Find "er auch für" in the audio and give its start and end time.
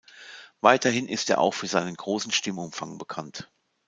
1.29-1.67